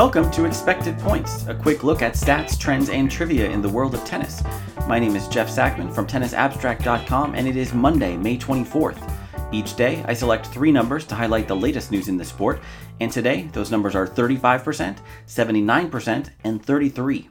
Welcome 0.00 0.30
to 0.30 0.46
Expected 0.46 0.98
Points, 0.98 1.46
a 1.46 1.54
quick 1.54 1.84
look 1.84 2.00
at 2.00 2.14
stats, 2.14 2.58
trends, 2.58 2.88
and 2.88 3.10
trivia 3.10 3.50
in 3.50 3.60
the 3.60 3.68
world 3.68 3.94
of 3.94 4.02
tennis. 4.02 4.42
My 4.88 4.98
name 4.98 5.14
is 5.14 5.28
Jeff 5.28 5.50
Sackmann 5.50 5.94
from 5.94 6.06
tennisabstract.com, 6.06 7.34
and 7.34 7.46
it 7.46 7.54
is 7.54 7.74
Monday, 7.74 8.16
May 8.16 8.38
24th. 8.38 8.98
Each 9.52 9.76
day, 9.76 10.02
I 10.08 10.14
select 10.14 10.46
three 10.46 10.72
numbers 10.72 11.04
to 11.04 11.14
highlight 11.14 11.48
the 11.48 11.54
latest 11.54 11.90
news 11.90 12.08
in 12.08 12.16
the 12.16 12.24
sport, 12.24 12.62
and 12.98 13.12
today, 13.12 13.50
those 13.52 13.70
numbers 13.70 13.94
are 13.94 14.06
35%, 14.06 15.00
79%, 15.26 16.30
and 16.44 16.64
33. 16.64 17.28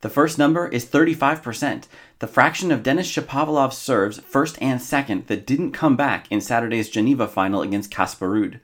The 0.00 0.10
first 0.10 0.38
number 0.40 0.66
is 0.66 0.84
35%, 0.84 1.84
the 2.18 2.26
fraction 2.26 2.72
of 2.72 2.82
Denis 2.82 3.12
Shapovalov's 3.12 3.78
serves, 3.78 4.18
first 4.18 4.60
and 4.60 4.82
second, 4.82 5.28
that 5.28 5.46
didn't 5.46 5.70
come 5.70 5.94
back 5.94 6.26
in 6.32 6.40
Saturday's 6.40 6.90
Geneva 6.90 7.28
final 7.28 7.62
against 7.62 7.92
Casper 7.92 8.28
Ruud. 8.28 8.58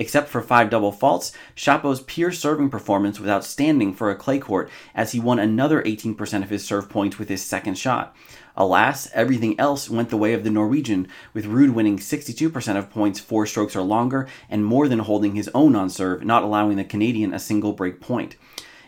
Except 0.00 0.30
for 0.30 0.40
five 0.40 0.70
double 0.70 0.92
faults, 0.92 1.30
Shapo's 1.54 2.00
pure 2.00 2.32
serving 2.32 2.70
performance 2.70 3.20
was 3.20 3.28
outstanding 3.28 3.92
for 3.92 4.10
a 4.10 4.16
clay 4.16 4.38
court 4.38 4.70
as 4.94 5.12
he 5.12 5.20
won 5.20 5.38
another 5.38 5.82
18% 5.82 6.42
of 6.42 6.48
his 6.48 6.64
serve 6.64 6.88
points 6.88 7.18
with 7.18 7.28
his 7.28 7.44
second 7.44 7.76
shot. 7.76 8.16
Alas, 8.56 9.10
everything 9.12 9.60
else 9.60 9.90
went 9.90 10.08
the 10.08 10.16
way 10.16 10.32
of 10.32 10.42
the 10.42 10.48
Norwegian, 10.48 11.06
with 11.34 11.44
Ruud 11.44 11.74
winning 11.74 11.98
62% 11.98 12.78
of 12.78 12.88
points 12.88 13.20
four 13.20 13.44
strokes 13.44 13.76
or 13.76 13.82
longer 13.82 14.26
and 14.48 14.64
more 14.64 14.88
than 14.88 15.00
holding 15.00 15.34
his 15.34 15.50
own 15.52 15.76
on 15.76 15.90
serve, 15.90 16.24
not 16.24 16.42
allowing 16.42 16.78
the 16.78 16.84
Canadian 16.84 17.34
a 17.34 17.38
single 17.38 17.74
break 17.74 18.00
point. 18.00 18.36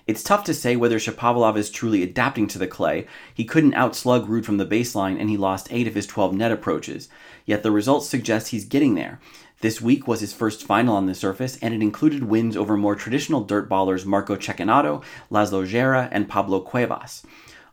It's 0.07 0.23
tough 0.23 0.45
to 0.45 0.55
say 0.55 0.77
whether 0.77 0.99
Shapovalov 0.99 1.57
is 1.57 1.71
truly 1.71 2.03
adapting 2.03 2.49
to 2.49 2.59
the 2.59 2.67
clay. 2.67 3.07
He 3.33 3.45
couldn't 3.45 3.75
outslug 3.75 4.27
Ruud 4.27 4.45
from 4.45 4.57
the 4.57 4.67
baseline 4.67 5.21
and 5.21 5.31
he 5.31 5.37
lost 5.37 5.69
8 5.71 5.87
of 5.87 5.95
his 5.95 6.07
12 6.07 6.35
net 6.35 6.51
approaches. 6.51 7.09
Yet 7.45 7.63
the 7.63 7.71
results 7.71 8.09
suggest 8.09 8.49
he's 8.49 8.65
getting 8.65 8.95
there. 8.95 9.21
This 9.63 9.81
week 9.81 10.09
was 10.09 10.19
his 10.19 10.33
first 10.33 10.67
final 10.67 10.97
on 10.97 11.07
the 11.07 11.15
surface, 11.15 11.57
and 11.63 11.73
it 11.73 11.81
included 11.81 12.25
wins 12.25 12.57
over 12.57 12.77
more 12.77 12.97
traditional 12.97 13.45
dirt 13.45 13.69
ballers 13.69 14.05
Marco 14.05 14.35
Cecchinato, 14.35 15.05
Laslo 15.31 15.65
Djere, 15.65 16.09
and 16.11 16.29
Pablo 16.29 16.59
Cuevas. 16.59 17.23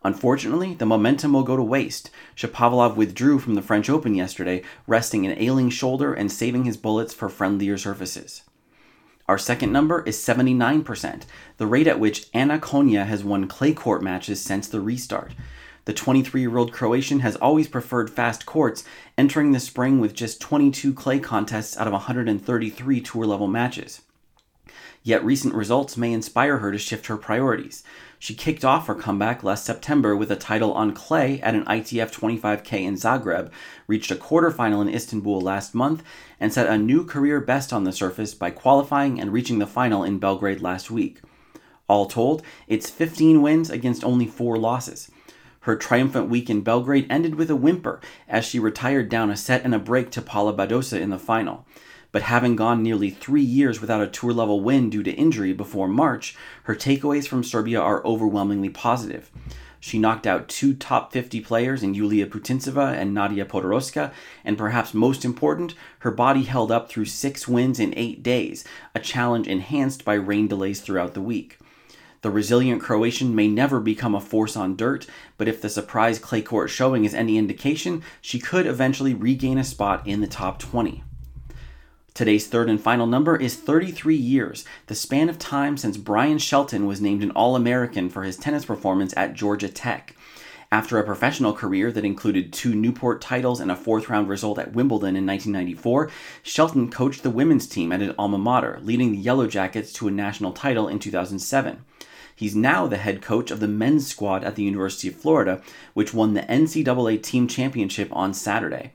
Unfortunately, 0.03 0.75
the 0.75 0.85
momentum 0.85 1.33
will 1.33 1.41
go 1.41 1.57
to 1.57 1.63
waste. 1.63 2.11
Shapovalov 2.35 2.95
withdrew 2.95 3.39
from 3.39 3.55
the 3.55 3.63
French 3.63 3.89
Open 3.89 4.13
yesterday, 4.13 4.61
resting 4.85 5.25
an 5.25 5.35
ailing 5.41 5.71
shoulder 5.71 6.13
and 6.13 6.31
saving 6.31 6.65
his 6.65 6.77
bullets 6.77 7.11
for 7.11 7.27
friendlier 7.27 7.75
surfaces. 7.75 8.43
Our 9.29 9.37
second 9.37 9.71
number 9.71 10.01
is 10.07 10.17
79%, 10.17 11.21
the 11.57 11.67
rate 11.67 11.85
at 11.85 11.99
which 11.99 12.25
Ana 12.33 12.57
Konjuh 12.57 13.05
has 13.05 13.23
won 13.23 13.47
clay 13.47 13.73
court 13.73 14.01
matches 14.01 14.41
since 14.41 14.67
the 14.67 14.81
restart. 14.81 15.33
The 15.85 15.93
23 15.93 16.41
year 16.41 16.57
old 16.57 16.73
Croatian 16.73 17.19
has 17.19 17.35
always 17.35 17.67
preferred 17.67 18.09
fast 18.09 18.47
courts, 18.47 18.83
entering 19.19 19.51
the 19.51 19.59
spring 19.59 19.99
with 19.99 20.15
just 20.15 20.41
22 20.41 20.95
clay 20.95 21.19
contests 21.19 21.77
out 21.77 21.85
of 21.85 21.93
133 21.93 23.01
tour 23.01 23.25
level 23.27 23.47
matches. 23.47 24.01
Yet 25.03 25.23
recent 25.23 25.53
results 25.53 25.97
may 25.97 26.11
inspire 26.11 26.57
her 26.57 26.71
to 26.71 26.77
shift 26.77 27.07
her 27.07 27.17
priorities. 27.17 27.83
She 28.19 28.35
kicked 28.35 28.65
off 28.65 28.87
her 28.87 28.95
comeback 28.95 29.43
last 29.43 29.65
September 29.65 30.13
with 30.13 30.29
a 30.29 30.35
title 30.35 30.73
on 30.73 30.93
clay 30.93 31.39
at 31.41 31.55
an 31.55 31.63
ITF 31.65 32.11
25K 32.11 32.83
in 32.83 32.95
Zagreb, 32.95 33.49
reached 33.87 34.11
a 34.11 34.15
quarterfinal 34.15 34.81
in 34.81 34.93
Istanbul 34.93 35.39
last 35.39 35.73
month, 35.73 36.03
and 36.37 36.51
set 36.51 36.67
a 36.67 36.77
new 36.77 37.05
career 37.05 37.39
best 37.39 37.71
on 37.71 37.85
the 37.85 37.93
surface 37.93 38.33
by 38.33 38.51
qualifying 38.51 39.21
and 39.21 39.31
reaching 39.31 39.59
the 39.59 39.65
final 39.65 40.03
in 40.03 40.19
Belgrade 40.19 40.61
last 40.61 40.91
week. 40.91 41.21
All 41.87 42.05
told, 42.05 42.43
it's 42.67 42.89
15 42.89 43.41
wins 43.41 43.69
against 43.69 44.03
only 44.03 44.27
4 44.27 44.57
losses. 44.57 45.09
Her 45.61 45.75
triumphant 45.75 46.29
week 46.29 46.49
in 46.49 46.61
Belgrade 46.61 47.07
ended 47.09 47.35
with 47.35 47.49
a 47.49 47.55
whimper 47.55 48.01
as 48.27 48.45
she 48.45 48.59
retired 48.59 49.09
down 49.09 49.29
a 49.29 49.37
set 49.37 49.63
and 49.63 49.73
a 49.73 49.79
break 49.79 50.09
to 50.11 50.21
Paula 50.21 50.53
Badosa 50.53 50.99
in 50.99 51.09
the 51.09 51.19
final. 51.19 51.65
But 52.11 52.23
having 52.23 52.55
gone 52.55 52.81
nearly 52.81 53.09
three 53.09 53.43
years 53.43 53.81
without 53.81 54.01
a 54.01 54.07
tour 54.07 54.33
level 54.33 54.61
win 54.61 54.89
due 54.89 55.03
to 55.03 55.11
injury 55.11 55.53
before 55.53 55.87
March, 55.87 56.35
her 56.63 56.75
takeaways 56.75 57.27
from 57.27 57.43
Serbia 57.43 57.79
are 57.79 58.05
overwhelmingly 58.05 58.69
positive. 58.69 59.29
She 59.79 59.99
knocked 59.99 60.27
out 60.27 60.49
two 60.49 60.73
top 60.73 61.13
50 61.13 61.39
players 61.41 61.83
in 61.83 61.93
Yulia 61.93 62.27
Putintseva 62.27 62.93
and 62.93 63.13
Nadia 63.13 63.45
Podoroska, 63.45 64.11
and 64.43 64.57
perhaps 64.57 64.93
most 64.93 65.23
important, 65.23 65.73
her 65.99 66.11
body 66.11 66.43
held 66.43 66.71
up 66.71 66.89
through 66.89 67.05
six 67.05 67.47
wins 67.47 67.79
in 67.79 67.93
eight 67.95 68.21
days, 68.21 68.65
a 68.93 68.99
challenge 68.99 69.47
enhanced 69.47 70.03
by 70.03 70.15
rain 70.15 70.47
delays 70.47 70.81
throughout 70.81 71.13
the 71.13 71.21
week. 71.21 71.59
The 72.21 72.29
resilient 72.29 72.81
Croatian 72.81 73.33
may 73.33 73.47
never 73.47 73.79
become 73.79 74.13
a 74.13 74.19
force 74.19 74.57
on 74.57 74.75
dirt, 74.75 75.07
but 75.37 75.47
if 75.47 75.61
the 75.61 75.69
surprise 75.69 76.19
clay 76.19 76.41
court 76.41 76.69
showing 76.69 77.05
is 77.05 77.13
any 77.13 77.37
indication, 77.37 78.03
she 78.19 78.39
could 78.39 78.65
eventually 78.65 79.13
regain 79.13 79.57
a 79.57 79.63
spot 79.63 80.05
in 80.05 80.19
the 80.19 80.27
top 80.27 80.59
20. 80.59 81.03
Today's 82.19 82.47
third 82.47 82.69
and 82.69 82.81
final 82.81 83.07
number 83.07 83.37
is 83.37 83.55
33 83.55 84.13
years, 84.13 84.65
the 84.87 84.93
span 84.93 85.29
of 85.29 85.39
time 85.39 85.77
since 85.77 85.95
Brian 85.95 86.37
Shelton 86.37 86.85
was 86.85 86.99
named 86.99 87.23
an 87.23 87.31
All 87.31 87.55
American 87.55 88.09
for 88.09 88.23
his 88.23 88.35
tennis 88.35 88.65
performance 88.65 89.13
at 89.15 89.35
Georgia 89.35 89.69
Tech. 89.69 90.17
After 90.69 90.99
a 90.99 91.05
professional 91.05 91.53
career 91.53 91.93
that 91.93 92.03
included 92.03 92.51
two 92.51 92.75
Newport 92.75 93.21
titles 93.21 93.61
and 93.61 93.71
a 93.71 93.75
fourth 93.77 94.09
round 94.09 94.27
result 94.27 94.59
at 94.59 94.73
Wimbledon 94.73 95.15
in 95.15 95.25
1994, 95.25 96.11
Shelton 96.43 96.91
coached 96.91 97.23
the 97.23 97.29
women's 97.29 97.65
team 97.65 97.93
at 97.93 98.01
his 98.01 98.13
alma 98.19 98.37
mater, 98.37 98.79
leading 98.81 99.13
the 99.13 99.17
Yellow 99.17 99.47
Jackets 99.47 99.93
to 99.93 100.09
a 100.09 100.11
national 100.11 100.51
title 100.51 100.89
in 100.89 100.99
2007. 100.99 101.85
He's 102.35 102.53
now 102.53 102.85
the 102.85 102.97
head 102.97 103.21
coach 103.21 103.49
of 103.49 103.61
the 103.61 103.67
men's 103.69 104.07
squad 104.07 104.43
at 104.43 104.57
the 104.57 104.63
University 104.63 105.07
of 105.07 105.15
Florida, 105.15 105.61
which 105.93 106.13
won 106.13 106.33
the 106.33 106.41
NCAA 106.41 107.23
team 107.23 107.47
championship 107.47 108.09
on 108.11 108.33
Saturday. 108.33 108.91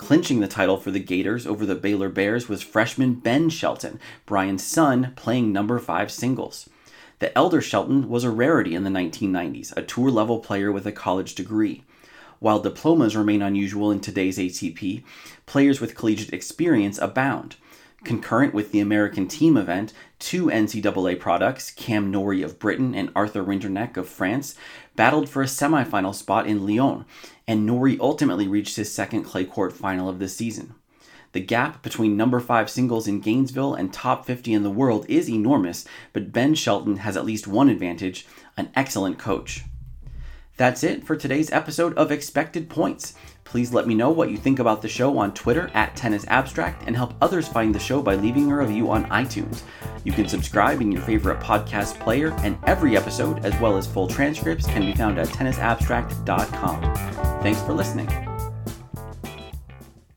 Clinching 0.00 0.40
the 0.40 0.48
title 0.48 0.78
for 0.78 0.90
the 0.90 0.98
Gators 0.98 1.46
over 1.46 1.66
the 1.66 1.74
Baylor 1.74 2.08
Bears 2.08 2.48
was 2.48 2.62
freshman 2.62 3.12
Ben 3.12 3.50
Shelton, 3.50 4.00
Brian's 4.24 4.64
son, 4.64 5.12
playing 5.14 5.52
number 5.52 5.78
five 5.78 6.10
singles. 6.10 6.70
The 7.18 7.36
elder 7.36 7.60
Shelton 7.60 8.08
was 8.08 8.24
a 8.24 8.30
rarity 8.30 8.74
in 8.74 8.82
the 8.82 8.90
1990s, 8.90 9.76
a 9.76 9.82
tour 9.82 10.10
level 10.10 10.38
player 10.38 10.72
with 10.72 10.86
a 10.86 10.90
college 10.90 11.34
degree. 11.34 11.84
While 12.38 12.60
diplomas 12.60 13.14
remain 13.14 13.42
unusual 13.42 13.90
in 13.90 14.00
today's 14.00 14.38
ATP, 14.38 15.04
players 15.44 15.82
with 15.82 15.94
collegiate 15.94 16.32
experience 16.32 16.96
abound. 16.96 17.56
Concurrent 18.02 18.54
with 18.54 18.72
the 18.72 18.80
American 18.80 19.28
team 19.28 19.56
event, 19.56 19.92
two 20.18 20.46
NCAA 20.46 21.20
products, 21.20 21.70
Cam 21.70 22.10
Norrie 22.10 22.42
of 22.42 22.58
Britain 22.58 22.94
and 22.94 23.10
Arthur 23.14 23.44
Rinderknech 23.44 23.96
of 23.96 24.08
France, 24.08 24.54
battled 24.96 25.28
for 25.28 25.42
a 25.42 25.46
semifinal 25.46 26.14
spot 26.14 26.46
in 26.46 26.66
Lyon, 26.66 27.04
and 27.46 27.66
Norrie 27.66 27.98
ultimately 28.00 28.48
reached 28.48 28.76
his 28.76 28.92
second 28.92 29.24
clay 29.24 29.44
court 29.44 29.72
final 29.72 30.08
of 30.08 30.18
the 30.18 30.28
season. 30.28 30.74
The 31.32 31.40
gap 31.40 31.82
between 31.82 32.16
number 32.16 32.40
5 32.40 32.68
singles 32.68 33.06
in 33.06 33.20
Gainesville 33.20 33.74
and 33.74 33.92
top 33.92 34.24
50 34.24 34.52
in 34.52 34.62
the 34.62 34.70
world 34.70 35.06
is 35.08 35.28
enormous, 35.28 35.84
but 36.12 36.32
Ben 36.32 36.54
Shelton 36.54 36.98
has 36.98 37.16
at 37.16 37.26
least 37.26 37.46
one 37.46 37.68
advantage 37.68 38.26
an 38.56 38.70
excellent 38.74 39.18
coach. 39.18 39.64
That's 40.56 40.82
it 40.82 41.04
for 41.04 41.16
today's 41.16 41.52
episode 41.52 41.94
of 41.94 42.10
Expected 42.10 42.68
Points. 42.68 43.14
Please 43.50 43.72
let 43.72 43.88
me 43.88 43.96
know 43.96 44.10
what 44.10 44.30
you 44.30 44.36
think 44.36 44.60
about 44.60 44.80
the 44.80 44.88
show 44.88 45.18
on 45.18 45.34
Twitter 45.34 45.72
at 45.74 45.96
Tennis 45.96 46.24
Abstract 46.28 46.84
and 46.86 46.94
help 46.94 47.14
others 47.20 47.48
find 47.48 47.74
the 47.74 47.80
show 47.80 48.00
by 48.00 48.14
leaving 48.14 48.48
a 48.48 48.56
review 48.56 48.92
on 48.92 49.06
iTunes. 49.06 49.62
You 50.04 50.12
can 50.12 50.28
subscribe 50.28 50.80
in 50.80 50.92
your 50.92 51.02
favorite 51.02 51.40
podcast 51.40 51.98
player, 51.98 52.32
and 52.44 52.56
every 52.68 52.96
episode, 52.96 53.44
as 53.44 53.60
well 53.60 53.76
as 53.76 53.88
full 53.88 54.06
transcripts, 54.06 54.66
can 54.66 54.86
be 54.86 54.94
found 54.94 55.18
at 55.18 55.26
tennisabstract.com. 55.28 57.42
Thanks 57.42 57.60
for 57.62 57.72
listening. 57.72 58.29